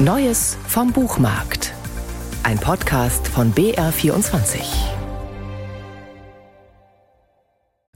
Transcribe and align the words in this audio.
Neues 0.00 0.56
vom 0.68 0.92
Buchmarkt. 0.92 1.74
Ein 2.44 2.60
Podcast 2.60 3.26
von 3.26 3.52
BR24. 3.52 4.60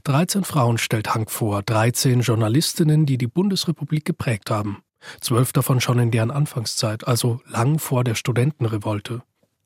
13 0.03 0.43
Frauen 0.43 0.77
stellt 0.77 1.15
Hank 1.15 1.31
vor, 1.31 1.63
13 1.63 2.19
Journalistinnen, 2.19 3.05
die 3.05 3.17
die 3.17 3.27
Bundesrepublik 3.27 4.03
geprägt 4.03 4.51
haben. 4.51 4.83
Zwölf 5.21 5.53
davon 5.53 5.79
schon 5.79 5.97
in 5.97 6.11
deren 6.11 6.29
Anfangszeit, 6.29 7.07
also 7.07 7.39
lang 7.47 7.79
vor 7.79 8.03
der 8.03 8.15
Studentenrevolte. 8.15 9.23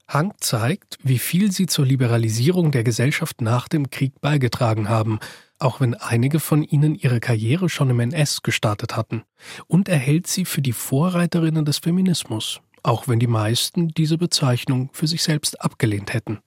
Hank 0.07 0.35
zeigt, 0.39 0.99
wie 1.01 1.17
viel 1.17 1.51
sie 1.51 1.65
zur 1.65 1.87
Liberalisierung 1.87 2.71
der 2.71 2.83
Gesellschaft 2.83 3.41
nach 3.41 3.67
dem 3.67 3.89
Krieg 3.89 4.21
beigetragen 4.21 4.89
haben, 4.89 5.17
auch 5.59 5.79
wenn 5.79 5.93
einige 5.95 6.39
von 6.39 6.63
ihnen 6.63 6.95
ihre 6.95 7.19
Karriere 7.19 7.69
schon 7.69 7.89
im 7.89 7.99
NS 7.99 8.43
gestartet 8.43 8.95
hatten, 8.95 9.23
und 9.67 9.89
er 9.89 9.97
hält 9.97 10.27
sie 10.27 10.45
für 10.45 10.61
die 10.61 10.73
Vorreiterinnen 10.73 11.65
des 11.65 11.79
Feminismus, 11.79 12.61
auch 12.83 13.07
wenn 13.07 13.19
die 13.19 13.27
meisten 13.27 13.89
diese 13.89 14.17
Bezeichnung 14.17 14.89
für 14.93 15.07
sich 15.07 15.23
selbst 15.23 15.61
abgelehnt 15.61 16.13
hätten. 16.13 16.39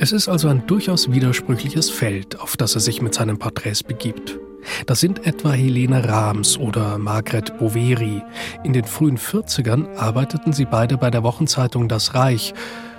Es 0.00 0.12
ist 0.12 0.28
also 0.28 0.46
ein 0.48 0.64
durchaus 0.66 1.10
widersprüchliches 1.10 1.90
Feld, 1.90 2.38
auf 2.38 2.56
das 2.56 2.76
er 2.76 2.80
sich 2.80 3.02
mit 3.02 3.14
seinen 3.14 3.38
Porträts 3.38 3.82
begibt. 3.82 4.38
Das 4.86 5.00
sind 5.00 5.26
etwa 5.26 5.52
Helene 5.52 6.08
Rahms 6.08 6.56
oder 6.56 6.98
Margret 6.98 7.58
Boveri. 7.58 8.22
In 8.62 8.72
den 8.72 8.84
frühen 8.84 9.18
40ern 9.18 9.96
arbeiteten 9.96 10.52
sie 10.52 10.66
beide 10.66 10.96
bei 10.98 11.10
der 11.10 11.22
Wochenzeitung 11.24 11.88
Das 11.88 12.14
Reich, 12.14 12.54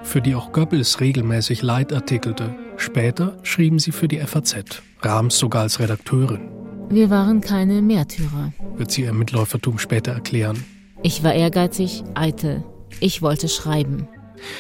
für 0.10 0.22
die 0.22 0.34
auch 0.34 0.52
Goebbels 0.52 1.00
regelmäßig 1.00 1.62
Leitartikelte. 1.62 2.56
Später 2.78 3.38
schrieben 3.44 3.78
sie 3.78 3.92
für 3.92 4.08
die 4.08 4.20
FAZ, 4.20 4.82
Rahms 5.02 5.38
sogar 5.38 5.62
als 5.62 5.80
Redakteurin. 5.80 6.50
Wir 6.90 7.12
waren 7.12 7.40
keine 7.42 7.84
Märtyrer, 7.84 8.52
wird 8.76 8.90
sie 8.90 9.04
ihr 9.04 9.14
Mitläufertum 9.14 9.78
später 9.78 10.12
erklären. 10.12 10.66
Ich 11.04 11.24
war 11.24 11.34
ehrgeizig, 11.34 12.04
eitel. 12.16 12.64
Ich 13.00 13.22
wollte 13.22 13.48
schreiben. 13.48 14.08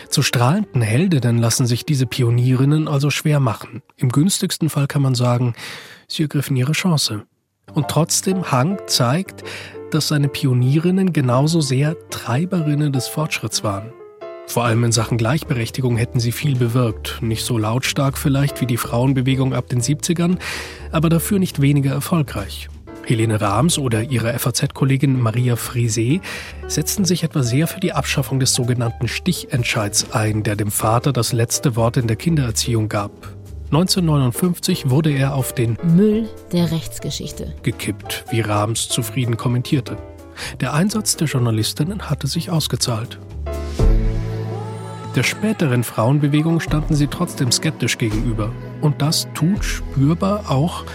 Zu 0.09 0.22
strahlenden 0.22 0.83
Heldinnen 0.83 1.39
lassen 1.39 1.66
sich 1.66 1.83
diese 1.83 2.05
Pionierinnen 2.05 2.88
also 2.88 3.09
schwer 3.09 3.39
machen. 3.39 3.81
Im 3.97 4.09
günstigsten 4.09 4.70
Fall 4.70 4.86
kann 4.86 5.02
man 5.02 5.16
sagen, 5.16 5.55
sie 6.08 6.23
ergriffen 6.23 6.55
ihre 6.55 6.73
Chance. 6.73 7.23
Und 7.73 7.88
trotzdem 7.88 8.52
Hank 8.52 8.89
zeigt, 8.89 9.44
dass 9.89 10.09
seine 10.09 10.27
Pionierinnen 10.27 11.11
genauso 11.11 11.61
sehr 11.61 11.97
Treiberinnen 12.09 12.94
des 12.94 13.08
Fortschritts 13.08 13.64
waren. 13.64 13.92
Vor 14.50 14.66
allem 14.66 14.83
in 14.83 14.92
Sachen 14.92 15.19
Gleichberechtigung 15.19 15.95
hätten 15.95 16.19
sie 16.19 16.31
viel 16.31 16.55
bewirkt. 16.55 17.19
Nicht 17.22 17.45
so 17.45 17.59
lautstark 17.59 18.17
vielleicht 18.17 18.61
wie 18.61 18.66
die 18.66 18.78
Frauenbewegung 18.78 19.53
ab 19.53 19.69
den 19.69 19.80
70ern, 19.80 20.39
aber 20.92 21.09
dafür 21.09 21.38
nicht 21.38 21.61
weniger 21.61 21.92
erfolgreich. 21.92 22.67
Helene 23.05 23.39
Rahms 23.39 23.77
oder 23.77 24.02
ihre 24.02 24.38
FAZ-Kollegin 24.38 25.20
Maria 25.22 25.53
Frisé 25.53 26.20
setzten 26.67 27.05
sich 27.05 27.23
etwa 27.23 27.44
sehr 27.44 27.67
für 27.67 27.80
die 27.80 27.94
Abschaffung 27.94 28.39
des 28.39 28.55
sogenannten 28.55 29.08
Stichentscheids 29.08 30.14
ein, 30.14 30.42
der 30.42 30.55
dem 30.55 30.72
Vater 30.72 31.14
das 31.14 31.31
letzte 31.31 31.75
Wort 31.75 31.97
in 31.97 32.08
der 32.08 32.16
Kindererziehung 32.16 32.89
gab. 32.89 33.11
1959 33.66 34.89
wurde 34.89 35.11
er 35.11 35.36
auf 35.36 35.53
den 35.53 35.77
Müll 35.83 36.27
der 36.52 36.72
Rechtsgeschichte 36.72 37.53
gekippt, 37.61 38.25
wie 38.31 38.42
Rahms 38.42 38.89
zufrieden 38.89 39.38
kommentierte. 39.38 39.97
Der 40.59 40.73
Einsatz 40.73 41.17
der 41.17 41.27
Journalistinnen 41.27 42.09
hatte 42.09 42.25
sich 42.25 42.50
ausgezahlt. 42.50 43.20
Der 45.15 45.23
späteren 45.23 45.83
Frauenbewegung 45.83 46.59
standen 46.59 46.93
sie 46.93 47.07
trotzdem 47.07 47.52
skeptisch 47.52 47.97
gegenüber. 47.97 48.52
Und 48.79 49.02
das 49.02 49.27
tut 49.33 49.65
spürbar 49.65 50.52
auch 50.52 50.85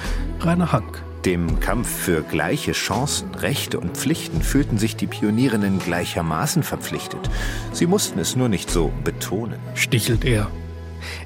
Rainer 0.40 0.70
Hank. 0.70 1.02
Dem 1.24 1.58
Kampf 1.58 1.88
für 1.88 2.22
gleiche 2.22 2.72
Chancen, 2.72 3.34
Rechte 3.34 3.80
und 3.80 3.96
Pflichten 3.96 4.42
fühlten 4.42 4.78
sich 4.78 4.94
die 4.94 5.08
Pionierinnen 5.08 5.80
gleichermaßen 5.80 6.62
verpflichtet. 6.62 7.28
Sie 7.72 7.86
mussten 7.86 8.20
es 8.20 8.36
nur 8.36 8.48
nicht 8.48 8.70
so 8.70 8.92
betonen. 9.02 9.58
Stichelt 9.74 10.24
er. 10.24 10.48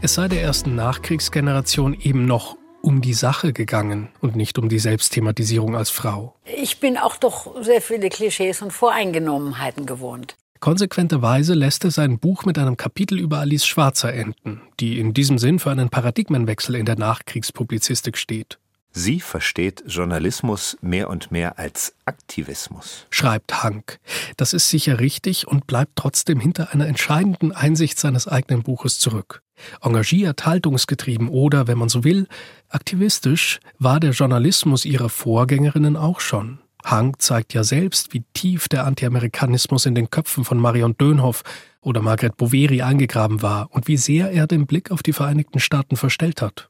Es 0.01 0.15
sei 0.15 0.29
der 0.29 0.43
ersten 0.43 0.75
Nachkriegsgeneration 0.75 1.95
eben 1.95 2.27
noch 2.27 2.57
um 2.81 3.03
die 3.03 3.13
Sache 3.15 3.53
gegangen 3.53 4.09
und 4.21 4.35
nicht 4.35 4.59
um 4.59 4.69
die 4.69 4.79
Selbstthematisierung 4.79 5.77
als 5.77 5.91
Frau. 5.91 6.37
Ich 6.45 6.81
bin 6.81 6.97
auch 6.97 7.17
doch 7.17 7.63
sehr 7.63 7.83
viele 7.83 8.09
Klischees 8.09 8.63
und 8.63 8.73
Voreingenommenheiten 8.73 9.85
gewohnt. 9.85 10.37
Konsequenterweise 10.61 11.55
lässt 11.55 11.85
er 11.85 11.91
sein 11.91 12.19
Buch 12.19 12.45
mit 12.45 12.59
einem 12.59 12.77
Kapitel 12.77 13.19
über 13.19 13.39
Alice 13.39 13.67
Schwarzer 13.67 14.13
enden, 14.13 14.61
die 14.81 14.99
in 14.99 15.15
diesem 15.15 15.39
Sinn 15.39 15.59
für 15.59 15.71
einen 15.71 15.89
Paradigmenwechsel 15.89 16.75
in 16.75 16.87
der 16.87 16.99
Nachkriegspublizistik 16.99 18.17
steht. 18.17 18.59
Sie 18.91 19.21
versteht 19.21 19.85
Journalismus 19.87 20.77
mehr 20.81 21.09
und 21.11 21.31
mehr 21.31 21.59
als 21.59 21.95
Aktivismus. 22.05 23.07
Schreibt 23.11 23.63
Hank. 23.63 24.01
Das 24.37 24.53
ist 24.53 24.71
sicher 24.71 24.99
richtig 24.99 25.47
und 25.47 25.67
bleibt 25.67 25.93
trotzdem 25.95 26.41
hinter 26.41 26.73
einer 26.73 26.87
entscheidenden 26.87 27.53
Einsicht 27.53 27.99
seines 27.99 28.27
eigenen 28.27 28.63
Buches 28.63 28.99
zurück. 28.99 29.43
Engagiert, 29.83 30.47
haltungsgetrieben 30.47 31.29
oder, 31.29 31.67
wenn 31.67 31.79
man 31.79 31.89
so 31.89 32.03
will, 32.03 32.27
aktivistisch 32.69 33.61
war 33.79 34.01
der 34.01 34.11
Journalismus 34.11 34.85
ihrer 34.85 35.09
Vorgängerinnen 35.09 35.97
auch 35.97 36.21
schon. 36.21 36.59
Hank 36.91 37.21
zeigt 37.21 37.55
ja 37.55 37.65
selbst, 37.65 38.15
wie 38.15 38.25
tief 38.33 38.69
der 38.69 38.87
Anti-Amerikanismus 38.87 39.87
in 39.87 39.95
den 39.95 40.11
Köpfen 40.11 40.45
von 40.45 40.59
Marion 40.59 40.97
Dönhoff 40.97 41.43
oder 41.81 42.03
Margret 42.03 42.37
Boveri 42.37 42.83
eingegraben 42.83 43.43
war 43.43 43.69
und 43.73 43.89
wie 43.89 43.97
sehr 43.97 44.31
er 44.33 44.47
den 44.47 44.67
Blick 44.67 44.91
auf 44.91 45.03
die 45.03 45.13
Vereinigten 45.13 45.61
Staaten 45.61 45.97
verstellt 45.97 46.43
hat. 46.43 46.69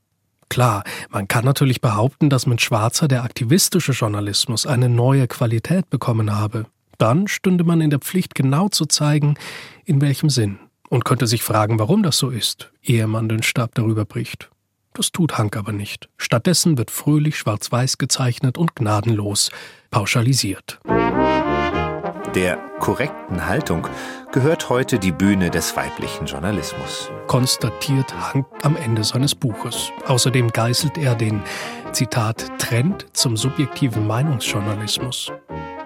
Klar, 0.48 0.82
man 1.10 1.28
kann 1.28 1.44
natürlich 1.44 1.80
behaupten, 1.80 2.30
dass 2.30 2.46
mit 2.46 2.60
Schwarzer 2.60 3.06
der 3.06 3.22
aktivistische 3.22 3.92
Journalismus 3.92 4.66
eine 4.66 4.88
neue 4.88 5.28
Qualität 5.28 5.90
bekommen 5.90 6.34
habe. 6.34 6.66
Dann 6.96 7.28
stünde 7.28 7.64
man 7.64 7.80
in 7.80 7.90
der 7.90 8.00
Pflicht, 8.00 8.34
genau 8.34 8.68
zu 8.68 8.86
zeigen, 8.86 9.36
in 9.84 10.00
welchem 10.00 10.30
Sinn, 10.30 10.58
und 10.88 11.04
könnte 11.04 11.26
sich 11.26 11.42
fragen, 11.42 11.78
warum 11.78 12.02
das 12.02 12.18
so 12.18 12.30
ist, 12.30 12.72
ehe 12.82 13.06
man 13.06 13.28
den 13.28 13.42
Stab 13.42 13.74
darüber 13.74 14.04
bricht. 14.04 14.50
Das 14.98 15.12
tut 15.12 15.38
Hank 15.38 15.56
aber 15.56 15.70
nicht. 15.70 16.08
Stattdessen 16.16 16.76
wird 16.76 16.90
fröhlich 16.90 17.38
schwarz-weiß 17.38 17.98
gezeichnet 17.98 18.58
und 18.58 18.74
gnadenlos 18.74 19.52
pauschalisiert. 19.92 20.80
Der 22.34 22.58
korrekten 22.80 23.46
Haltung 23.46 23.86
gehört 24.32 24.70
heute 24.70 24.98
die 24.98 25.12
Bühne 25.12 25.50
des 25.50 25.76
weiblichen 25.76 26.26
Journalismus. 26.26 27.12
Konstatiert 27.28 28.12
Hank 28.12 28.44
am 28.62 28.74
Ende 28.74 29.04
seines 29.04 29.36
Buches. 29.36 29.92
Außerdem 30.08 30.50
geißelt 30.50 30.98
er 30.98 31.14
den, 31.14 31.44
Zitat, 31.92 32.50
Trend 32.58 33.06
zum 33.12 33.36
subjektiven 33.36 34.04
Meinungsjournalismus. 34.04 35.30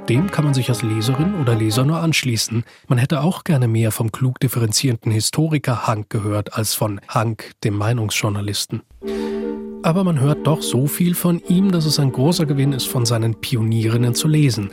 Dem 0.08 0.30
kann 0.30 0.44
man 0.44 0.52
sich 0.52 0.68
als 0.68 0.82
Leserin 0.82 1.36
oder 1.40 1.54
Leser 1.54 1.84
nur 1.84 1.98
anschließen. 2.00 2.64
Man 2.88 2.98
hätte 2.98 3.20
auch 3.20 3.44
gerne 3.44 3.68
mehr 3.68 3.92
vom 3.92 4.10
klug 4.10 4.40
differenzierenden 4.40 5.12
Historiker 5.12 5.86
Hank 5.86 6.10
gehört 6.10 6.54
als 6.54 6.74
von 6.74 7.00
Hank, 7.08 7.52
dem 7.62 7.74
Meinungsjournalisten. 7.74 8.82
Aber 9.84 10.02
man 10.04 10.20
hört 10.20 10.46
doch 10.46 10.60
so 10.62 10.86
viel 10.86 11.14
von 11.14 11.40
ihm, 11.48 11.70
dass 11.70 11.86
es 11.86 12.00
ein 12.00 12.12
großer 12.12 12.46
Gewinn 12.46 12.72
ist, 12.72 12.86
von 12.86 13.06
seinen 13.06 13.36
Pionierinnen 13.36 14.14
zu 14.14 14.26
lesen, 14.26 14.70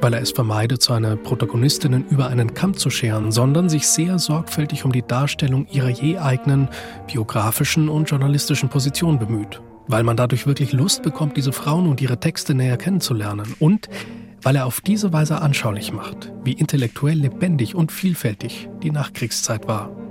weil 0.00 0.14
er 0.14 0.20
es 0.20 0.32
vermeidet, 0.32 0.82
seine 0.82 1.16
Protagonistinnen 1.16 2.04
über 2.10 2.26
einen 2.26 2.54
Kamm 2.54 2.76
zu 2.76 2.90
scheren, 2.90 3.30
sondern 3.32 3.68
sich 3.68 3.86
sehr 3.86 4.18
sorgfältig 4.18 4.84
um 4.84 4.92
die 4.92 5.02
Darstellung 5.02 5.66
ihrer 5.70 5.88
je 5.88 6.18
eigenen 6.18 6.68
biografischen 7.06 7.88
und 7.88 8.10
journalistischen 8.10 8.68
Position 8.68 9.18
bemüht. 9.18 9.60
Weil 9.88 10.04
man 10.04 10.16
dadurch 10.16 10.46
wirklich 10.46 10.72
Lust 10.72 11.02
bekommt, 11.02 11.36
diese 11.36 11.52
Frauen 11.52 11.88
und 11.88 12.00
ihre 12.00 12.18
Texte 12.18 12.54
näher 12.54 12.76
kennenzulernen 12.76 13.54
und 13.58 13.88
weil 14.42 14.56
er 14.56 14.66
auf 14.66 14.80
diese 14.80 15.12
Weise 15.12 15.40
anschaulich 15.40 15.92
macht, 15.92 16.32
wie 16.44 16.52
intellektuell 16.52 17.18
lebendig 17.18 17.74
und 17.74 17.92
vielfältig 17.92 18.68
die 18.82 18.90
Nachkriegszeit 18.90 19.68
war. 19.68 20.01